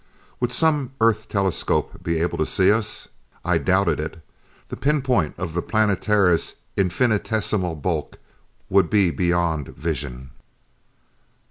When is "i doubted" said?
3.45-3.99